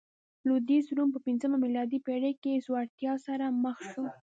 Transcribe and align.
لوېدیځ 0.47 0.85
روم 0.97 1.09
په 1.13 1.19
پنځمه 1.27 1.57
میلادي 1.63 1.99
پېړۍ 2.05 2.33
کې 2.43 2.63
ځوړتیا 2.65 3.13
سره 3.25 3.45
مخ 3.63 3.77
شو 3.91 4.05